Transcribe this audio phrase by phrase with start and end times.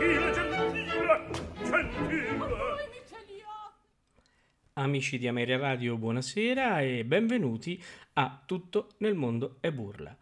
[0.00, 0.80] gentile, gentile
[3.06, 3.44] Gentile
[4.72, 7.78] Amici di Ameria Radio, buonasera e benvenuti
[8.14, 10.16] a Tutto nel mondo è burla.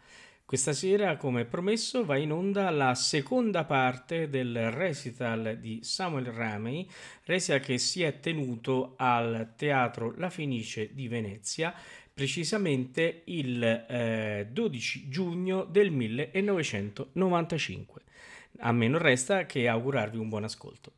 [0.45, 6.89] Questa sera, come promesso, va in onda la seconda parte del recital di Samuel Ramey,
[7.25, 11.73] recital che si è tenuto al Teatro La Fenice di Venezia,
[12.13, 18.07] precisamente il eh, 12 giugno del 1995.
[18.61, 20.93] A me non resta che augurarvi un buon ascolto.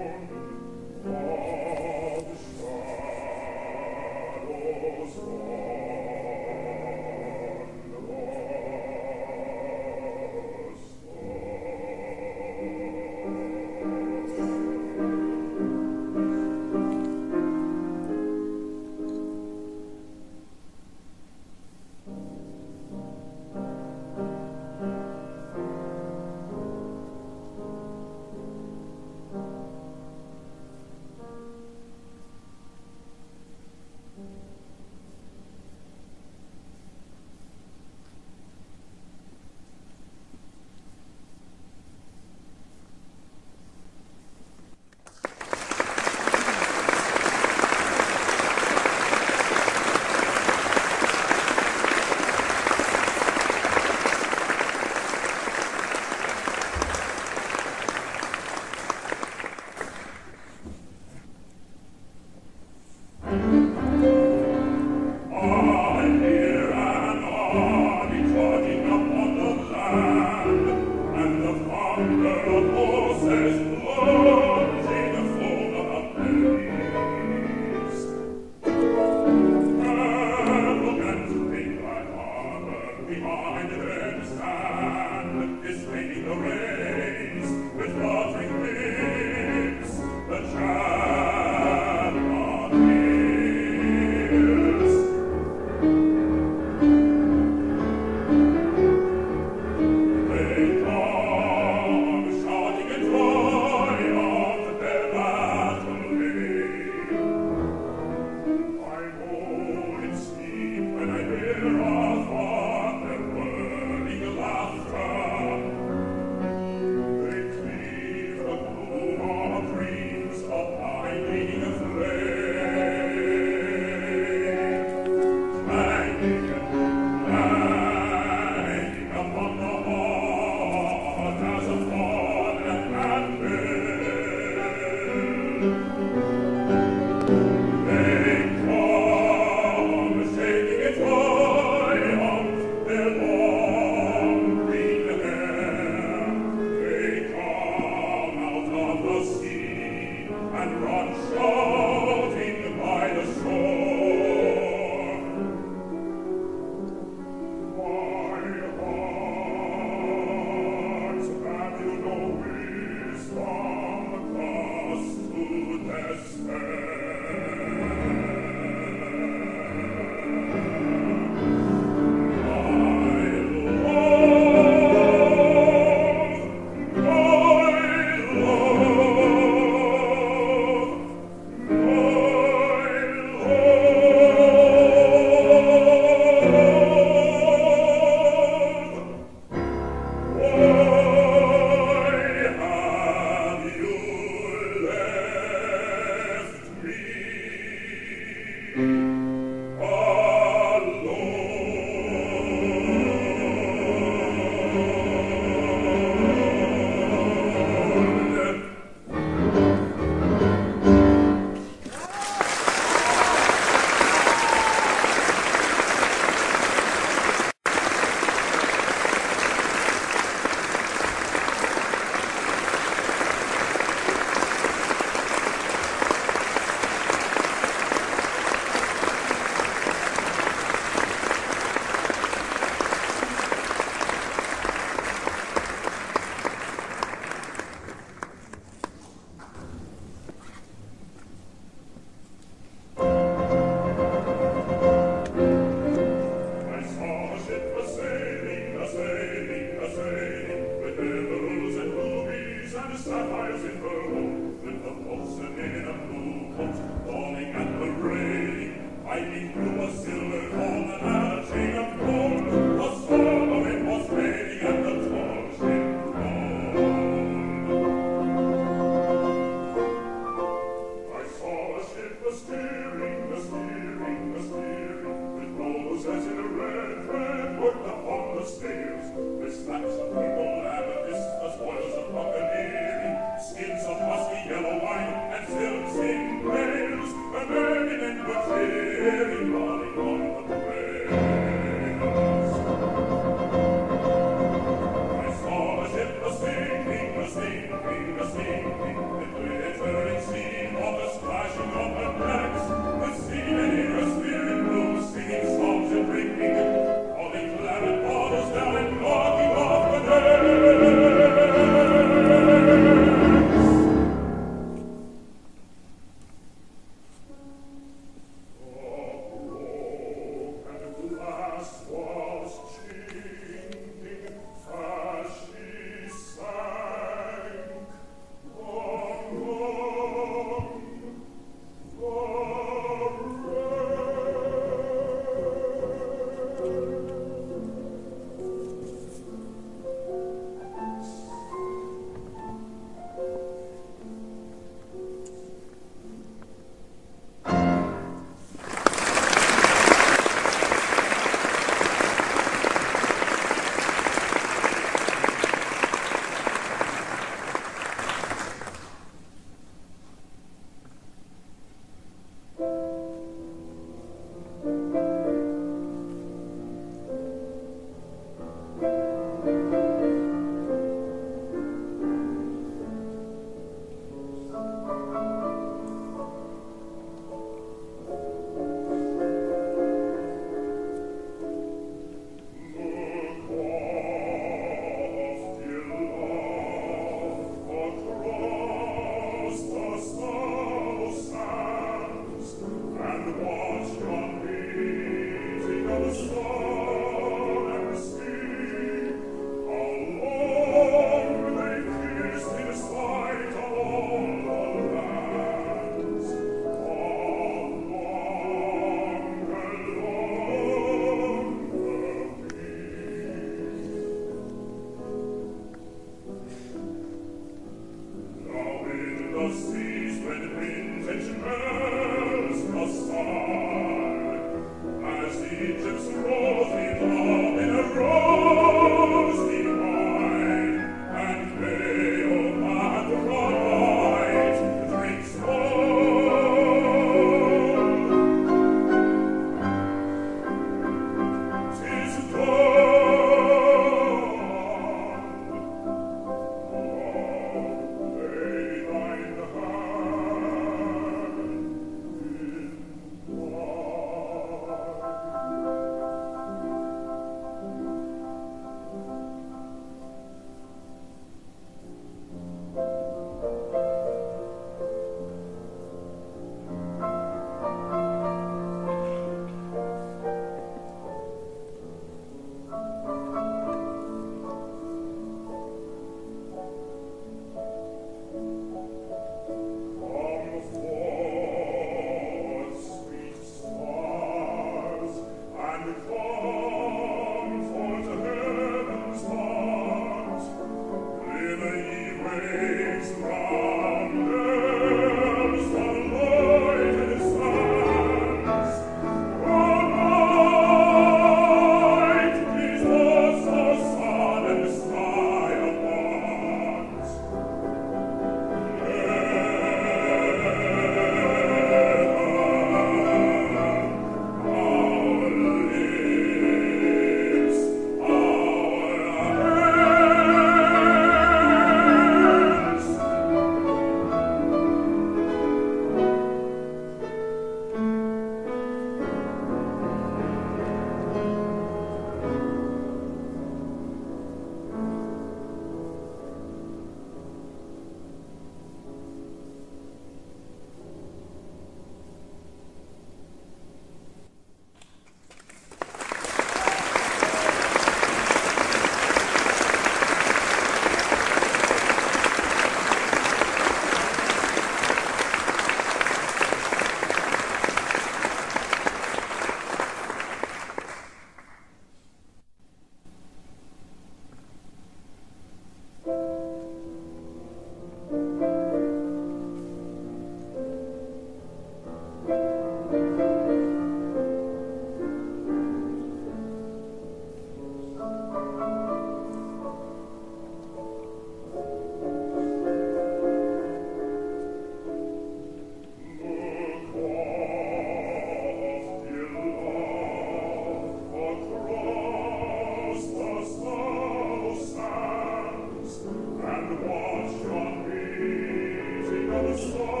[599.51, 600.00] Yes.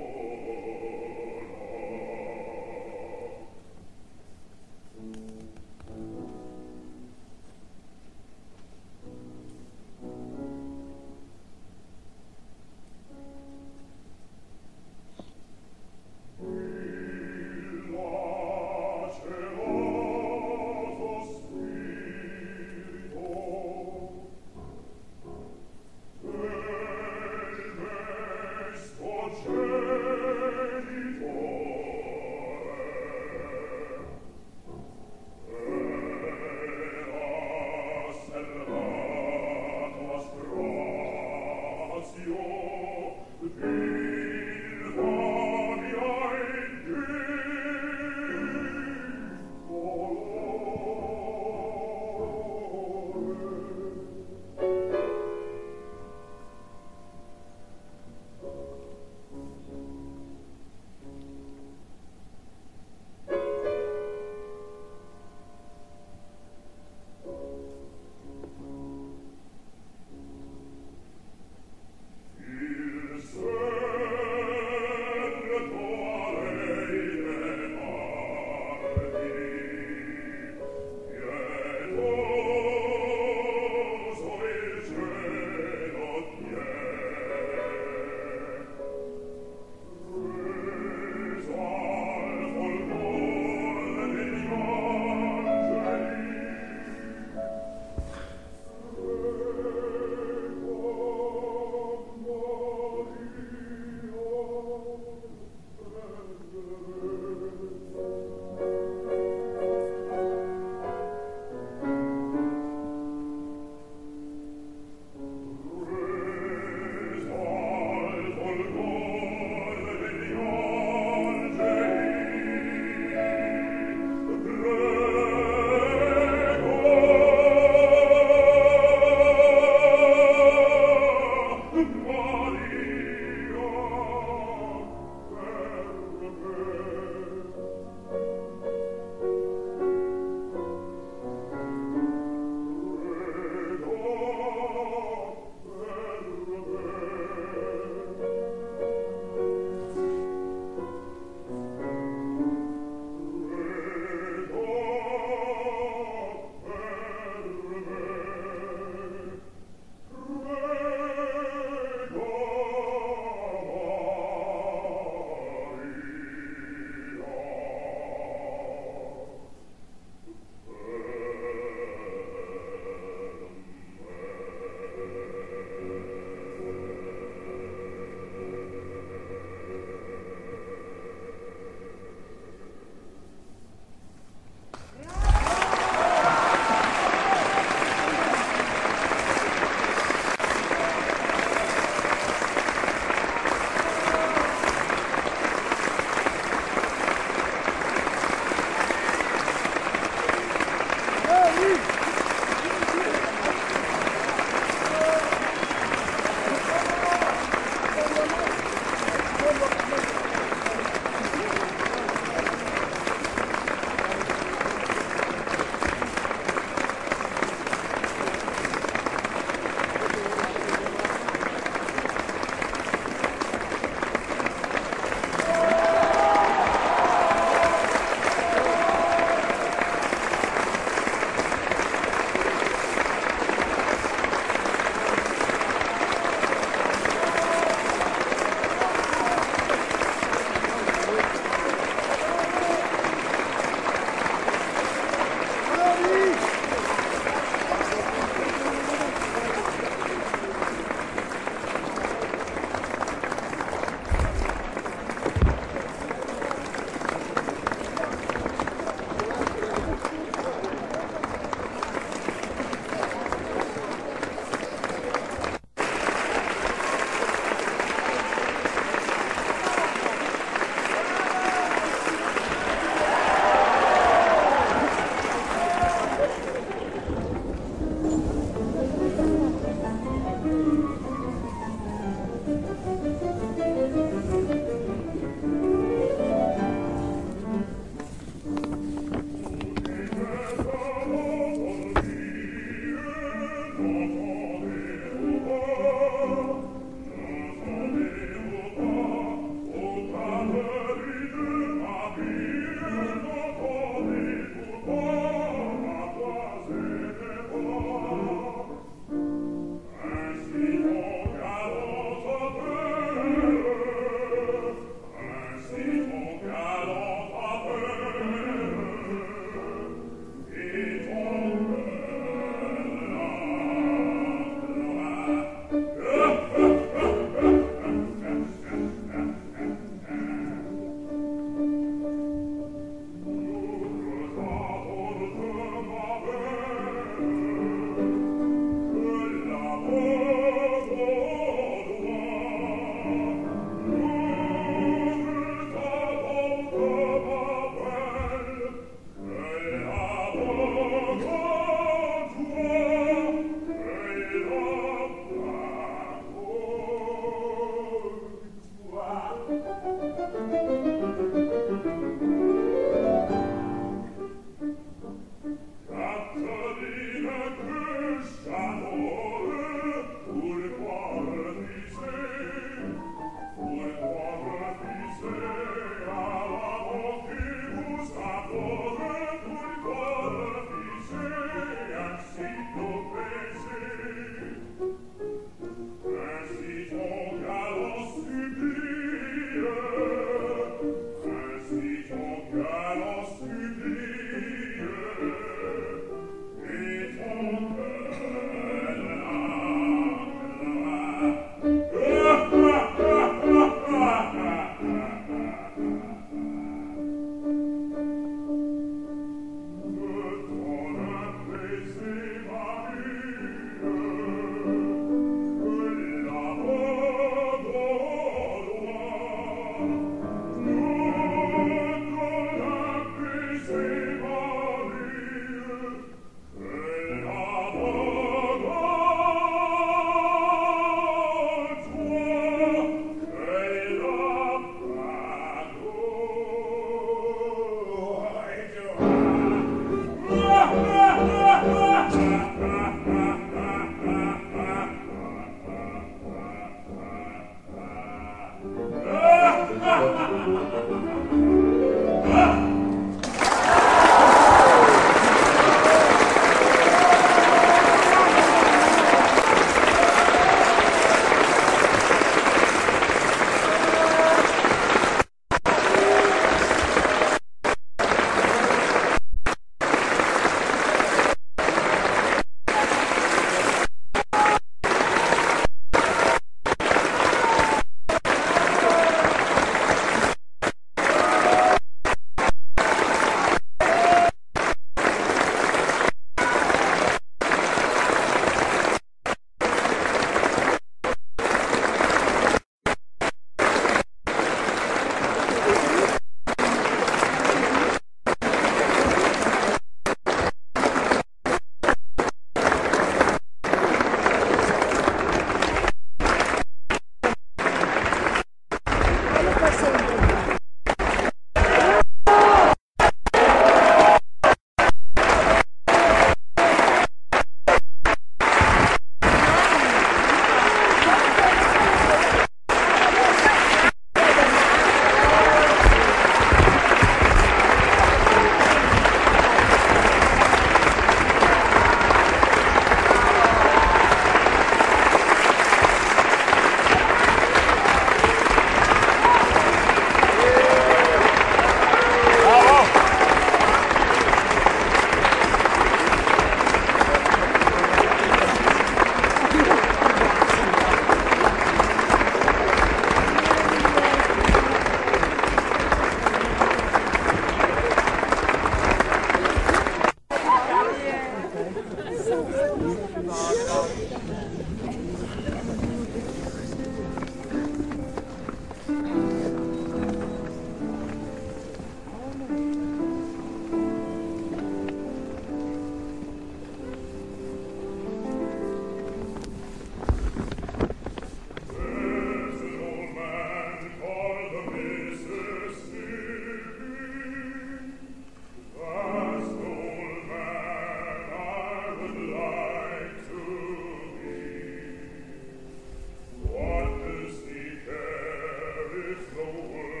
[599.29, 600.00] frohe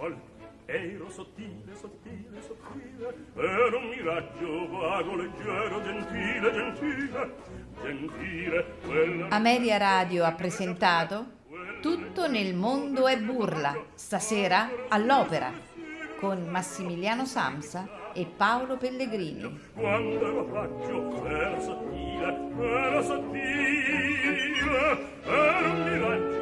[0.00, 0.16] Norfolk
[0.64, 7.34] ero sottile, sottile, sottile ero un miraggio vago, leggero, gentile, gentile
[7.82, 9.28] gentile quella...
[9.28, 11.38] Ameria Radio ha presentato
[11.82, 15.50] Tutto nel mondo è burla, stasera all'opera,
[16.18, 19.58] con Massimiliano Samsa e Paolo Pellegrini.
[19.74, 24.52] Quando ero paggio, era sottile, era sottile,
[25.24, 26.40] era un miraggio